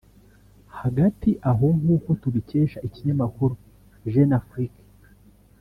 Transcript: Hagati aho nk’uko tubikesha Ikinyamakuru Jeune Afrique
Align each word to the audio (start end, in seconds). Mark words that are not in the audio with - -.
Hagati 0.79 1.29
aho 1.51 1.65
nk’uko 1.79 2.09
tubikesha 2.21 2.77
Ikinyamakuru 2.87 3.53
Jeune 4.11 4.35
Afrique 4.41 4.81